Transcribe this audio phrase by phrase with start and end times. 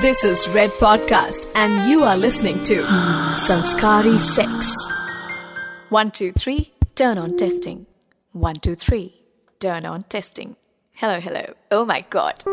[0.00, 2.82] This is Red Podcast, and you are listening to
[3.46, 4.74] Sanskari Sex.
[5.90, 7.86] One, two, three, turn on testing.
[8.32, 9.20] One, two, three,
[9.60, 10.56] turn on testing.
[10.94, 11.44] Hello, hello.
[11.70, 12.44] Oh my god.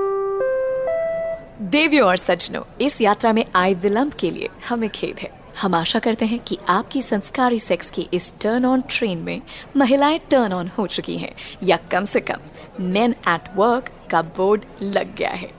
[1.61, 5.29] देवियों और सज्जनों इस यात्रा में आए विलंब के लिए हमें खेद है
[5.61, 9.41] हम आशा करते हैं कि आपकी संस्कारी सेक्स की इस टर्न ऑन ट्रेन में
[9.77, 11.33] महिलाएँ टर्न ऑन हो चुकी हैं
[11.63, 12.39] या कम से कम
[12.79, 15.51] मेन एट वर्क का बोर्ड लग गया है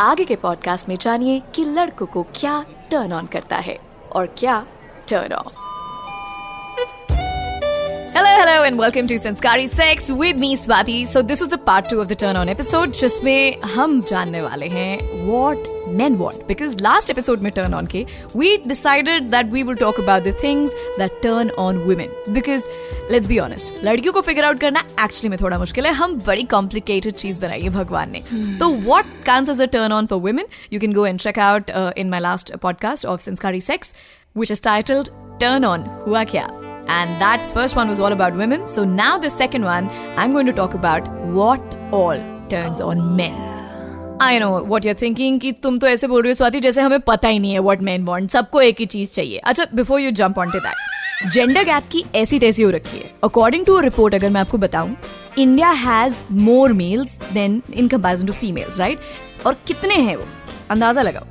[0.00, 3.78] आगे के पॉडकास्ट में जानिए कि लड़कों को क्या टर्न ऑन करता है
[4.12, 4.64] और क्या
[5.08, 5.58] turn off
[8.14, 10.96] Hello, hello, and welcome to Sanskari Sex with me, Swati.
[11.06, 14.68] So this is the part two of the Turn On episode, जिसमें हम जानने वाले
[14.68, 14.96] हैं
[15.28, 16.46] what men want.
[16.48, 20.32] Because last episode में Turn On के, we decided that we will talk about the
[20.32, 22.08] things that turn on women.
[22.32, 22.62] Because
[23.10, 25.92] let's be honest, लड़कियों को figure out करना actually में थोड़ा मुश्किल है.
[25.92, 28.20] हम बड़ी complicated चीज़ बनाई है भगवान ने.
[28.58, 30.44] तो what counts as a turn on for women?
[30.70, 33.94] You can go and check out uh, in my last podcast of Sanskari Sex,
[34.32, 36.48] which is titled Turn On हुआ क्या?
[36.88, 38.66] And that first one was all about women.
[38.66, 41.60] So now the second one, I'm going to talk about what
[41.92, 42.18] all
[42.48, 43.49] turns on men.
[44.22, 47.00] I know what you're thinking कि तुम तो ऐसे बोल रही हो स्वाति जैसे हमें
[47.00, 48.30] पता ही नहीं है what men want.
[48.30, 49.38] सबको एक ही चीज़ चाहिए.
[49.38, 53.64] अच्छा before you jump onto that, gender gap की ऐसी तैसी हो रखी है। अकॉर्डिंग
[53.66, 54.96] टू रिपोर्ट अगर मैं आपको बताऊँ
[55.38, 60.26] India has more males than in comparison to females right और कितने हैं वो?
[60.70, 61.26] अंदाज़ा लगाओ।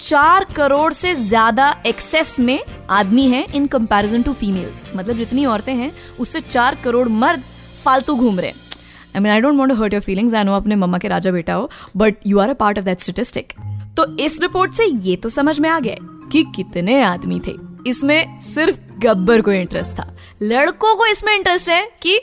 [0.00, 2.58] चार करोड़ से ज़्यादा एक्सेस में
[2.90, 7.42] आदमी हैं इन कंपैरिजन टू फीमेल्स मतलब जितनी औरतें हैं उससे चार करोड़ मर्द
[7.84, 8.69] फालतू घूम रहे हैं।
[9.16, 11.30] I mean I don't want to hurt your feelings I know अपने मम्मा के राजा
[11.30, 13.52] बेटा हो but you are a part of that statistic
[13.96, 15.96] तो इस रिपोर्ट से ये तो समझ में आ गया
[16.32, 17.52] कि कितने आदमी थे।
[17.86, 20.04] इसमें सिर्फ़ गब्बर को इंटरेस्ट था।
[20.42, 22.18] लड़कों को इसमें इंटरेस्ट है कि,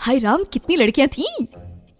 [0.00, 1.26] हाय राम, कितनी लड़कियाँ थी?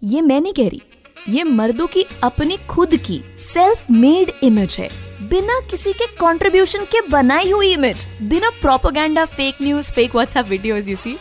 [0.03, 0.81] ये मैं नहीं कह रही।
[1.29, 4.89] ये मर्दों की अपनी खुद की सेल्फ मेड इमेज है।
[5.29, 10.87] बिना किसी के कंट्रीब्यूशन के बनाई हुई इमेज बिना propaganda fake news fake WhatsApp videos
[10.87, 11.17] you see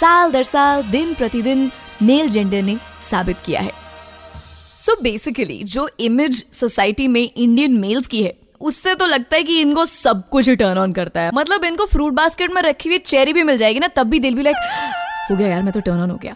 [0.00, 1.70] साल दर साल, दिन प्रतिदिन
[2.02, 3.72] मेल जेंडर ने साबित किया है।
[4.80, 9.42] सो so बेसिकली जो इमेज सोसाइटी में इंडियन मेल्स की है, उससे तो लगता है
[9.42, 12.98] कि इनको सब कुछ टर्न ऑन करता है। मतलब इनको फ्रूट बास्केट में रखी हुई
[13.00, 14.56] चेरी भी मिल जाएगी ना, तब भी दिल भी लाइक
[15.30, 16.34] हो गया यार, मैं तो टर्न ऑन हो गया।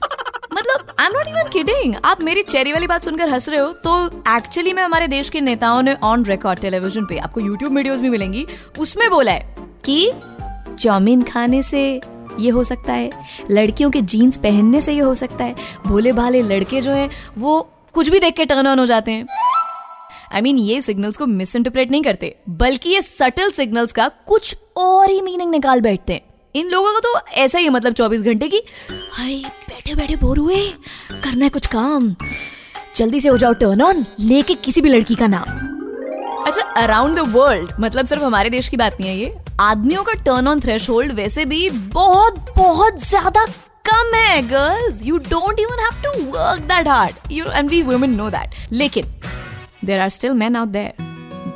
[0.52, 3.72] मतलब I am not even kidding आप मेरी चेरी वाली बात सुनकर हंस रहे हो
[3.84, 8.00] तो एक्चुअली में हमारे देश के नेताओं ने ऑन रिकॉर्ड टेलीविज़न पे, आपको यूट्यूब वीडियोस
[8.00, 8.46] भी मिलेंगी,
[8.78, 10.10] उसमें बोला है कि
[10.78, 12.00] चाउमीन खाने से
[12.40, 13.10] ये हो सकता है।
[13.50, 15.54] लड़कियों के जीन्स पहनने से ये हो सकता है।
[15.86, 17.60] भोले भाले लड़के जो हैं वो
[17.94, 19.26] कुछ भी देख के टर्न ऑन हो जाते हैं।
[20.32, 23.92] आई I मीन mean, ये सिग्नल्स को मिस इंटरप्रेट नहीं करते बल्कि ये सटल सिग्नल्स
[23.92, 26.20] का कुछ और ही मीनिंग निकाल बैठते हैं।
[26.54, 28.62] इन लोगों को तो ऐसा ही है मतलब 24 घंटे की
[29.12, 29.34] हाय
[29.68, 30.56] बैठे बैठे बोर हुए
[31.12, 32.14] करना है कुछ काम।
[32.96, 35.70] जल्दी से हो जाओ टर्न ऑन लेके किसी भी लड़की का नाम।
[36.46, 40.12] अच्छा अराउंड द वर्ल्ड मतलब सिर्फ़ हमारे देश की बात नहीं है ये। आदमियों का
[40.12, 43.44] टर्न ऑन थ्रेश होल्ड वैसे भी बहुत बहुत ज़्यादा
[43.84, 48.14] कम है girls you don't even have to work that hard you and we women
[48.14, 49.06] know that लेकिन
[49.84, 50.94] there are still man out there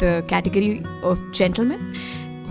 [0.03, 1.95] the category of gentleman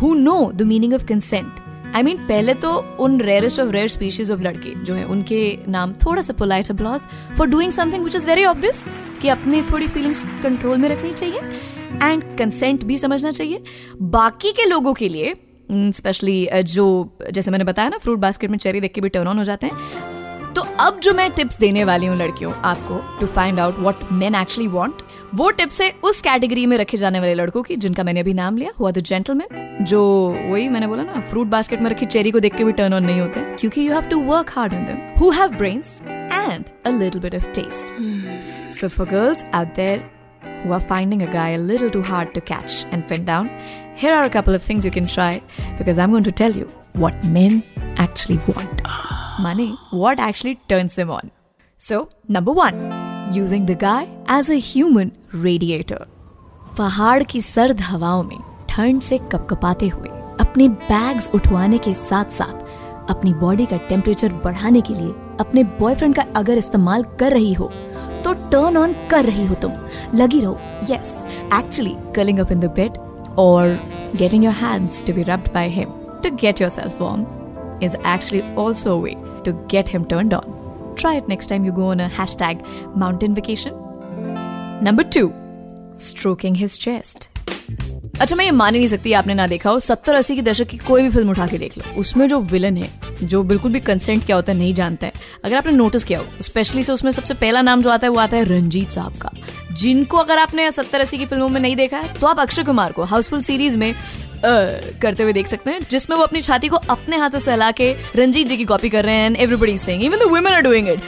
[0.02, 1.60] who know the meaning of consent
[1.96, 5.04] I I mean mean, पहले तो उन rarest of rare species of लड़के जो है
[5.06, 7.02] उनके नाम थोड़ा सा polite applause
[7.38, 8.86] for doing something which is very obvious
[9.22, 11.42] कि अपनी थोड़ी फीलिंग्स कंट्रोल में रखनी चाहिए।
[12.04, 13.64] एंड कंसेंट भी समझना चाहिए।
[14.02, 15.36] बाकी के लोगों के लिए
[15.72, 19.28] स्पेशली mm, जो जैसे मैंने बताया ना फ्रूट बास्केट में चेरी देख के भी टर्न
[19.28, 20.14] ऑन हो जाते हैं।
[20.54, 24.36] तो अब जो मैं टिप्स देने वाली हूँ लड़कियों आपको to find out what man
[24.36, 25.02] actually want
[25.36, 28.58] वो टिप्स है उस कैटेगरी में रखे जाने वाले लड़कों की जिनका मैंने अभी नाम
[28.58, 30.02] लिया हुआ द जेंटलमैन जो
[30.52, 33.04] वही मैंने बोला ना फ्रूट बास्केट में रखी चेरी को देख के भी टर्न ऑन
[33.04, 36.98] नहीं होते क्योंकि you have to work hard on them who have brains and a
[37.00, 37.94] little bit of taste
[38.80, 40.10] so for girls out there
[40.63, 43.49] who are finding a guy a little too hard to catch and pin down,
[43.95, 45.41] here are a couple of things you can try
[45.79, 47.63] because I'm going to tell you what men
[47.97, 48.83] actually want.
[49.41, 51.31] Money, what actually turns them on.
[51.81, 52.81] So, number one,
[53.33, 56.07] using the guy as a human radiator.
[56.79, 58.39] पहाड़ की सर्द हवाओं में
[58.69, 60.09] ठंड से कपकपाते हुए
[60.41, 66.15] अपने bags उठवाने के साथ साथ अपनी बॉडी का टेम्परेचर बढ़ाने के लिए अपने बॉयफ्रेंड
[66.15, 67.71] का अगर इस्तेमाल कर रही हो
[68.25, 69.73] तो टर्न ऑन कर रही हो तुम
[70.19, 70.59] लगी रहो
[70.91, 71.17] yes
[71.55, 72.99] actually curling up in the bed
[73.39, 73.79] और
[74.21, 75.91] getting your hands to be rubbed by him
[76.23, 77.27] to get yourself warm
[77.81, 80.95] is actually also a way to get him turned on.
[80.97, 82.65] Try it next time you go on a hashtag
[82.95, 83.75] mountain vacation.
[84.83, 85.33] Number two,
[85.97, 87.31] stroking his chest.
[88.22, 90.68] अच्छा मैं ये मान ही नहीं सकती, आपने ना देखा हो, सत्तर अस्सी के दशक
[90.68, 92.90] की कोई भी फ़िल्म उठा के देख लो। उसमें जो विलन है,
[93.24, 95.14] जो बिल्कुल भी कंसेंट क्या होता है, नहीं जानता है,
[95.46, 98.20] अगर आपने नोटिस किया हो स्पेशली से उसमें सबसे पहला नाम जो आता है, वो
[98.20, 99.32] आता है रंजीत साहब का।
[99.74, 102.92] जिनको अगर आपने सत्तर अस्सी की फ़िल्मों में नहीं देखा है तो आप अक्षय कुमार
[102.92, 103.94] को हाउसफुल सीरीज़ में
[104.44, 107.92] करते हुए देख सकते हैं, जिसमें वो अपनी छाती को अपने हाथ से सहला के
[108.16, 111.00] रंजीत जी की कॉपी कर रहे हैं everybody saying even the women are doing it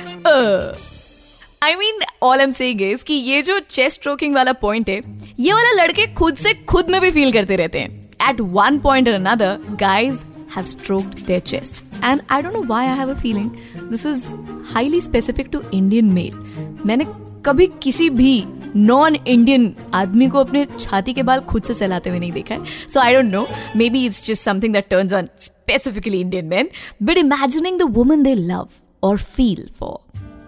[1.62, 5.00] I mean all I'm saying is कि ये जो चेस्ट स्ट्रोकिंग वाला पॉइंट है,
[5.40, 9.10] ये वाला लड़के खुद से खुद में भी फील करते रहते हैं। At one point
[9.10, 10.20] another guys
[10.56, 13.50] have stroked their chest and I don't know why I have a feeling
[13.90, 14.26] this is
[14.74, 17.06] highly specific to Indian male मैंने
[17.46, 18.44] कभी किसी भी
[18.76, 22.88] नॉन इंडियन आदमी को अपने छाती के बाल खुद से सहलाते हुए नहीं देखा है।
[22.88, 23.48] So I don't know
[23.90, 26.70] maybe it's just something that turns on specifically Indian man
[27.04, 28.68] but imagining the woman they love
[29.04, 29.98] और feel for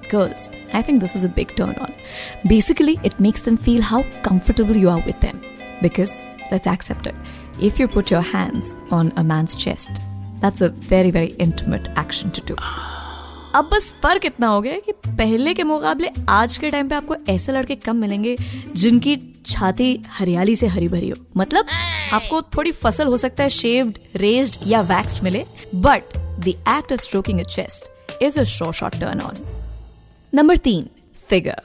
[0.09, 1.93] girls, I think this is a big turn on.
[2.47, 5.41] Basically, it makes them feel how comfortable you are with them.
[5.81, 6.11] Because,
[6.51, 7.15] let's accept it,
[7.61, 10.01] if you put your hands on a man's chest,
[10.41, 12.55] that's a very, very intimate action to do.
[13.55, 17.15] अब बस फ़र्क इतना हो गया कि पहले के मुकाबले आज के टाइम पे आपको
[17.29, 18.35] ऐसे लड़के कम मिलेंगे
[18.81, 19.15] जिनकी
[19.45, 21.65] छाती हरियाली से हरी भरी हो मतलब
[22.13, 25.45] आपको थोड़ी फ़सल हो सकता है शेव्ड रेज्ड या वैक्स्ड मिले
[25.75, 29.43] but the act of stroking a chest is a sure shot turn on
[30.31, 31.55] Number 13, figure.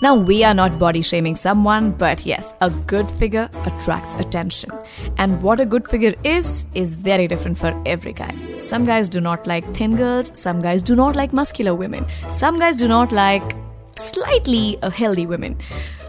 [0.00, 4.70] Now, we are not body shaming someone, but yes, a good figure attracts attention.
[5.18, 8.34] And what a good figure is, is very different for every guy.
[8.56, 12.58] Some guys do not like thin girls, some guys do not like muscular women, some
[12.58, 13.54] guys do not like
[13.98, 15.58] slightly healthy women.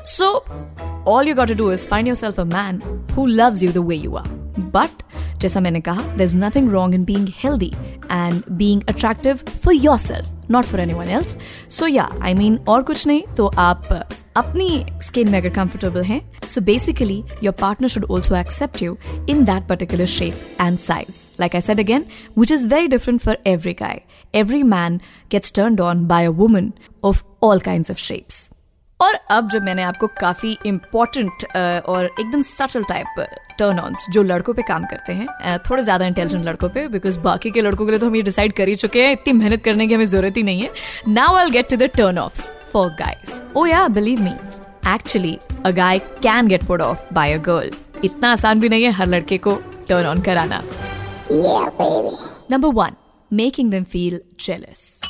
[0.05, 0.45] So,
[1.03, 2.81] all you got to do is find yourself a man
[3.11, 4.42] who loves you the way you are.
[4.59, 5.03] But
[5.41, 7.71] जैसा मैंने कहा there is nothing wrong in being healthy
[8.11, 11.35] and being attractive for yourself not for anyone else
[11.77, 13.87] so yeah I mean और कुछ नहीं तो आप
[14.37, 18.97] अपनी skin में अगर कंफर्टेबल हैं so basically your partner should also accept you
[19.29, 23.37] in that particular shape and size like I said again, which is very different for
[23.45, 24.05] every guy.
[24.33, 26.73] Every man gets turned on by a woman
[27.03, 28.52] of all kinds of shapes.
[29.03, 31.43] और अब जब मैंने आपको काफ़ी important
[31.85, 33.25] और एकदम subtle type
[33.59, 37.51] turn on जो लड़कों पे काम करते हैं थोड़े ज़्यादा इंटेलिजेंट लड़कों पे बिकॉज़ बाकी
[37.51, 39.87] के लड़कों के लिए तो हम ये डिसाइड कर ही चुके हैं इतनी मेहनत करने
[39.87, 40.69] की हमें ज़रूरत ही नहीं है।
[41.09, 44.33] Now I get to the turn off for guys oh yeah believe me
[44.93, 47.71] actually a guy can get put off by a girl
[48.03, 49.55] इतना आसान भी नहीं है हर लड़के को
[49.89, 50.63] टर्न ऑन कराना
[52.51, 52.95] number one
[53.31, 55.02] making them feel jealous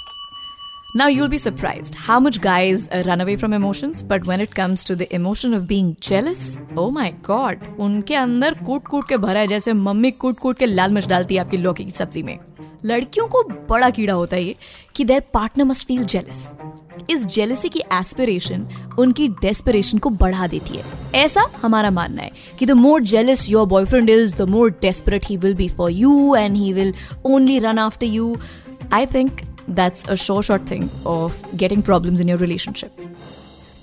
[0.95, 4.53] Now, you'll be surprised how much guys uh, run away from emotions, but when it
[4.53, 9.17] comes to the emotion of being jealous, oh my god, उनके अंदर कूट कूट के
[9.17, 12.23] भरा है जैसे mummy कूट कूट के लाल मिर्च डालती है आपकी लौकी की सब्ज़ी
[12.23, 12.37] में।
[12.85, 14.55] लड़कियों को बड़ा कीड़ा होता है ये
[14.95, 16.47] कि their partner must feel jealous
[17.09, 18.67] इस जेलसी की एस्पिरेशन
[18.99, 20.83] उनकी डेस्पिरेशन को बढ़ा देती है।
[21.15, 25.37] ऐसा हमारा मानना है कि the more jealous your boyfriend is the more desperate he
[25.37, 26.93] will be for you and he will
[27.25, 28.35] only run after you
[28.93, 32.91] I think that's a sure short thing of getting problems in your relationship.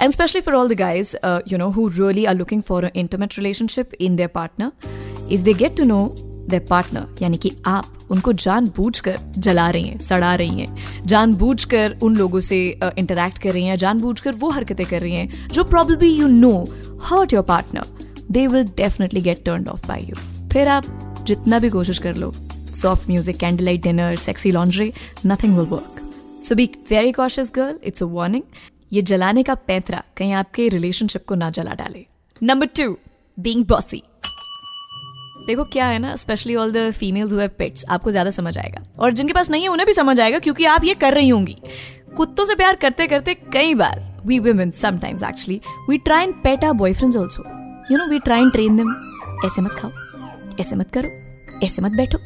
[0.01, 2.91] And especially for all the guys, uh, you know, who really are looking for an
[2.95, 4.73] intimate relationship in their partner,
[5.31, 6.15] if they get to know
[6.49, 12.17] their partner, यानी कि आप उनको जानबूझकर जला रही हैं सड़ा रही हैं जानबूझकर उन
[12.17, 12.65] लोगों से
[12.99, 16.53] इंटरेक्ट uh, कर रही हैं जानबूझकर वो हरकतें कर रही हैं जो probably you know
[17.11, 20.17] hurt your partner they will definitely get turn off by you
[20.53, 22.35] फिर आप जितना भी कोशिश कर लो
[22.73, 24.93] soft music, candlelight dinner, sexy laundry,
[25.25, 26.01] nothing will work.
[26.43, 27.79] So be very cautious, girl.
[27.83, 28.45] It's a warning.
[28.93, 32.07] ये जलाने का पैंतरा कहीं आपके रिलेशनशिप को ना जला डाले.
[32.43, 32.97] नंबर टू
[33.39, 34.03] बींग बॉसी
[35.47, 38.83] देखो क्या है ना specially all the females have pets आपको ज़्यादा समझ आएगा.
[38.99, 41.57] और जिनके पास नहीं है उन्हें भी समझ आएगा क्योंकि आप ये कर रही होंगी.
[42.17, 46.65] कुत्तों से प्यार करते करते कई बार we women sometimes actually we try and pet
[46.65, 47.45] our boyfriends also
[47.93, 48.95] you know we try and train them
[49.47, 49.91] ऐसे मत खाओ
[50.61, 51.09] ऐसे मत करो
[51.67, 52.19] ऐसे मत बैठो.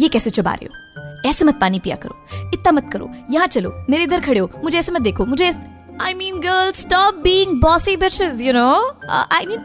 [0.00, 1.28] ये कैसे चबा रहे हो?
[1.28, 4.78] ऐसे मत पानी पिया करो। इतना मत करो। यहाँ चलो। मेरे इधर खड़े हो। मुझे
[4.78, 5.52] ऐसे मत देखो। मुझे
[6.00, 8.98] I mean girl stop being bossy bitches you know
[9.32, 9.64] I mean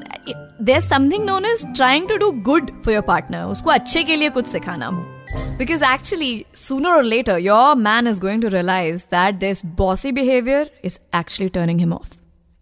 [0.62, 4.30] there something known is trying to do good for your partner उसको अच्छे के लिए
[4.30, 5.16] कुछ सिखाना
[5.60, 10.66] Because actually, sooner or later, your man is going to realize that this bossy behavior
[10.86, 12.14] is actually turning him off.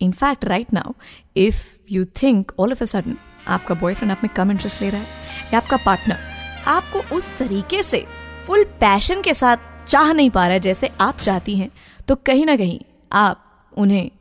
[0.01, 0.93] In fact, right now,
[1.38, 1.55] if
[1.93, 3.15] you think all of a sudden
[3.47, 5.07] आपका boyfriend आप में कम interest ले रहा है
[5.53, 6.26] या आपका partner
[6.67, 8.05] आपको उस तरीके से
[8.45, 9.57] फुल पैशन के साथ
[9.88, 11.69] चाह नहीं पा रहा जैसे आप चाहती हैं
[12.07, 12.79] तो कहीं ना कहीं
[13.13, 14.12] आप उन्हें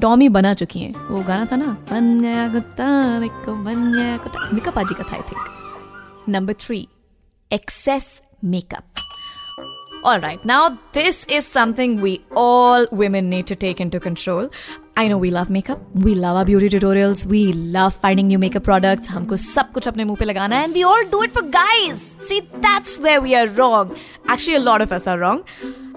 [0.00, 3.18] टॉमी बना चुकी हैं। वो गाना था ना बन गया कुत्ता
[3.52, 5.46] बन गया कुत्ता। का था I think
[6.28, 6.88] number three
[7.52, 8.84] excess makeup
[10.06, 10.62] All right, now
[10.96, 14.48] this is something we all women need to take into control.
[14.96, 17.40] I know we love makeup we love our beauty tutorials, we
[17.76, 19.10] love finding new makeup products.
[19.10, 22.02] हमको सब कुछ अपने मुँह पे लगाना है we all do it for guys.
[22.20, 23.96] See, that's where we are wrong.
[24.26, 25.42] Actually, a lot of us are wrong.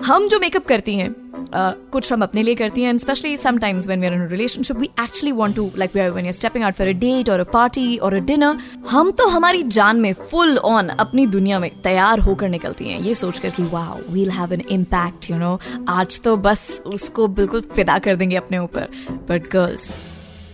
[0.06, 3.86] हम जो मेकअप करती हैं uh, कुछ हम अपने लिए करती हैं and specially sometimes
[3.88, 6.64] when we are in relationship we actually want to like we are when you stepping
[6.64, 8.58] out for a date और अ पार्टी और अ डिनर
[8.90, 13.14] हम तो हमारी जान में फुल ऑन अपनी दुनिया में तैयार होकर निकलती हैं ये
[13.14, 15.60] सोचकर कि वाह we'll have an impact you know
[15.90, 18.85] आज तो बस उसको बिल्कुल फिदा कर देंगे अपने ऊपर
[19.30, 19.92] but girls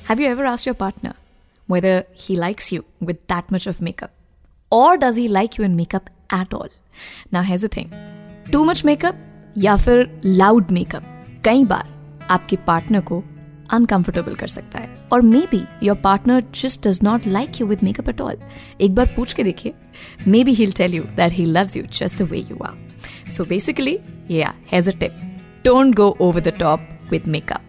[0.09, 1.13] have you ever asked your partner
[1.71, 4.11] whether he likes you with that much of makeup?
[4.71, 6.09] Or does he like you in makeup
[6.39, 6.71] at all?
[7.35, 7.91] Now, here's the thing.
[8.51, 9.15] Too much makeup
[9.57, 11.03] या फिर loud makeup
[11.45, 13.23] कई बार आपके partner को
[13.71, 18.09] uncomfortable कर सकता है। और maybe your partner just does not like you with makeup
[18.09, 18.37] at all
[18.81, 19.73] एक बार पूछ के देखिए।
[20.43, 23.99] Maybe he'll tell you that he loves you just the way you are so basically
[24.31, 27.61] yeah here's a tip don't go over the top with makeup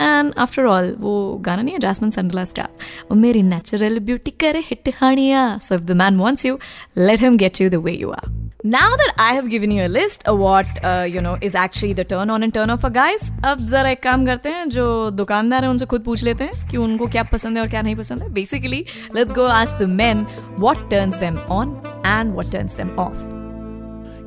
[0.00, 1.14] and after all वो
[1.44, 2.68] गाना नहीं है जैसमिन सनग्लास का।
[3.10, 6.58] वो मेरी नेचुरल ब्यूटी करे hit Hania. So if the man wants you
[6.98, 9.90] let him get you the way you are Now that I have given you a
[9.92, 12.90] list of what uh, you know is actually the turn on and turn off for
[12.96, 16.68] guys, अब जरा एक काम करते हैं जो दुकानदार है उनसे खुद पूछ लेते हैं
[16.70, 19.88] कि उनको क्या पसंद है और क्या नहीं पसंद है। Basically let's go ask the
[19.92, 20.26] men
[20.58, 21.70] what turns them on
[22.06, 23.18] and what turns them off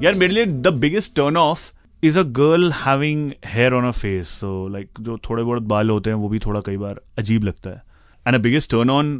[0.06, 1.72] यार मेरे लिए the biggest turn off
[2.04, 6.10] is a girl having hair on a face so like जो थोड़े बहुत बाल होते
[6.10, 7.82] हैं, वो भी थोड़ा कई बार अजीब लगता है।
[8.26, 9.18] And a biggest turn on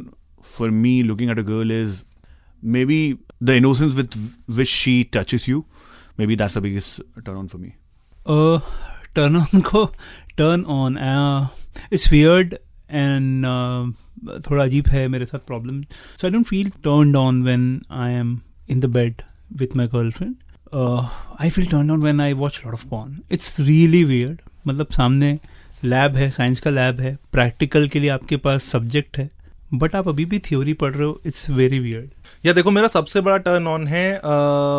[0.56, 2.02] for me looking at a girl is
[2.86, 2.98] maybe
[3.42, 4.16] the innocence with
[4.50, 5.64] which she touches you
[6.26, 7.72] maybe that's the biggest turn on for me
[9.14, 9.84] turn on को
[10.36, 10.98] turn on
[11.92, 12.54] it's weird
[12.90, 13.44] and
[14.50, 18.38] थोड़ा अजीब है मेरे साथ problem so I don't feel turn on when I am
[18.70, 19.22] in the bed
[19.52, 20.34] with my girlfriend
[20.74, 25.38] I feel turn on when I watch lot of porn it's really weird मतलब सामने
[25.84, 29.28] lab है science का lab है practical के लिए आपके पास subject है
[29.74, 33.20] but आप अभी भी थ्योरी पढ़ रहे हो इट्स वेरी वियर्ड या देखो मेरा सबसे
[33.20, 34.20] बड़ा टर्न ऑन है आ,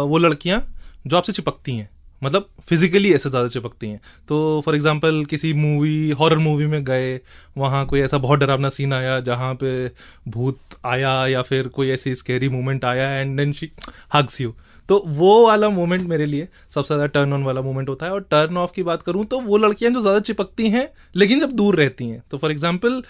[0.02, 0.64] वो लड़कियाँ
[1.08, 1.90] जो आपसे चिपकती हैं।
[2.24, 7.20] मतलब फिजिकली ऐसे ज़्यादा चिपकती हैं। तो फॉर एग्जांपल किसी मूवी हॉरर मूवी में गए
[7.58, 9.88] वहाँ कोई ऐसा बहुत डरावना सीन आया जहाँ पे
[10.28, 13.72] भूत आया या फिर कोई ऐसी स्केरी मोमेंट आया and then she
[14.14, 14.54] hugs you
[14.90, 18.22] तो वो वाला मोमेंट मेरे लिए सबसे ज़्यादा टर्न ऑन वाला मोमेंट होता है। और
[18.32, 21.76] टर्न ऑफ़ की बात करूँ तो वो लड़कियाँ जो ज़्यादा चिपकती हैं, लेकिन जब दूर
[21.76, 23.02] रहती हैं। तो फॉर एग्ज़ाम्पल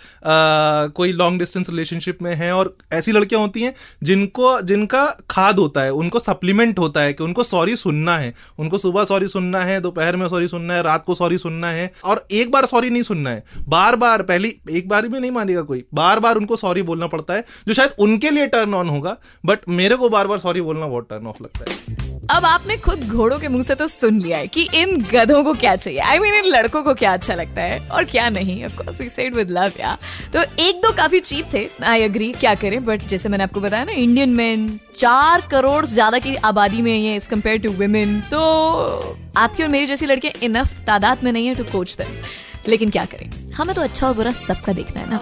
[0.96, 5.82] कोई लॉन्ग डिस्टेंस रिलेशनशिप में है और ऐसी लड़कियाँ होती हैं जिनको, जिनका खाद होता
[5.82, 9.80] है, उनको सप्लीमेंट होता है कि उनको सॉरी सुनना है। उनको सुबह सॉरी सुनना है,
[9.82, 13.04] दोपहर में सॉरी सुनना है, रात को सॉरी सुनना है और एक बार सॉरी नहीं
[13.04, 16.82] सुनना है। बार बार पहली, एक बार भी नहीं मानेगा कोई। बार बार उनको सॉरी
[16.84, 20.40] बोलना पड़ता है, जो शायद उनके लिए टर्न ऑन होगा बट मेरे को बार बार
[20.40, 21.65] सॉरी बोलना बहुत टर्न ऑफ़ लगता है।
[22.32, 25.54] अब आपने खुद घोड़ों के मुँह से तो सुन लिया है कि इन गधों को
[25.54, 28.30] क्या चाहिए। आई I मीन mean, इन लड़कों को क्या अच्छा लगता है और क्या
[28.30, 28.64] नहीं?
[28.66, 29.98] Of course we said with love या
[30.34, 32.84] तो एक दो काफ़ी चीप थे। आई अग्री क्या करें?
[32.86, 34.68] बट जैसे मैंने आपको बताया ना इंडियन मैन
[34.98, 38.40] चार करोड़ ज़्यादा की आबादी में ये एज कंपेयर टू वुमेन तो
[39.38, 42.22] आपकी और मेरी जैसी लड़कियाँ इनफ तादाद में नहीं है टू कोच देम
[42.68, 43.30] लेकिन क्या करें?
[43.54, 45.20] हमें तो अच्छा और बुरा सबका देखना है ना।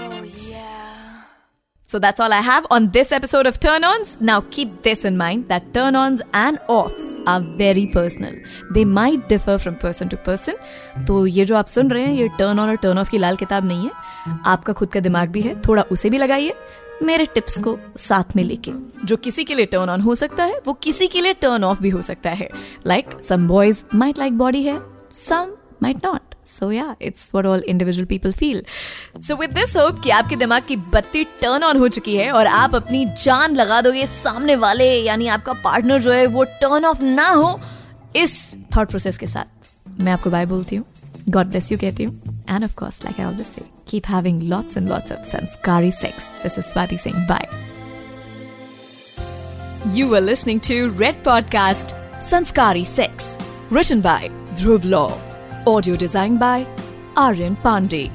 [1.94, 4.18] So that's all I have on this episode of Turn Ons.
[4.20, 8.34] Now keep this in mind that turn ons and offs are very personal.
[8.74, 10.56] They might differ from person to person.
[11.08, 13.36] तो ये जो आप सुन रहे हैं ये turn on और turn off की लाल
[13.36, 16.54] किताब नहीं है आपका खुद का दिमाग भी है थोड़ा उसे भी लगाइए
[17.04, 18.72] मेरे टिप्स को साथ में लेके
[19.06, 21.82] जो किसी के लिए टर्न ऑन हो सकता है वो किसी के लिए टर्न ऑफ़
[21.82, 22.50] भी हो सकता है
[22.88, 24.80] like some boys might like body है
[25.20, 28.63] some might not so yeah it's what all individual people feel
[29.28, 32.48] so with this hope कि आपके दिमाग की बत्ती टर्न ऑन हो चुकी है और
[32.48, 37.02] आप अपनी जान लगा दोगे सामने वाले यानी आपका पार्टनर जो है वो टर्न ऑफ़
[37.04, 37.60] ना हो
[38.16, 38.36] इस
[38.75, 40.86] थॉट प्रोसेस के साथ। मैं आपको बाय बोलती हूँ।
[41.30, 44.78] गॉड ब्लेस यू कहती हूँ। And of course like I always say keep having lots
[44.78, 47.48] and lots of संस्कारी sex this is Swati Singh bye
[49.86, 51.90] You were listening to Red Podcast
[52.28, 53.25] Sanskari Sex,
[53.70, 55.12] written by Dhruv Law.
[55.65, 56.67] Audio designed by
[57.15, 58.12] Aryan Pandey.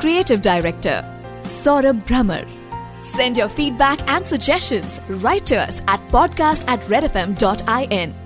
[0.00, 1.02] Creative Director
[1.44, 2.46] Saurabh Brahmer.
[3.02, 8.21] Send your feedback and suggestions right to us at podcast at redfm.in.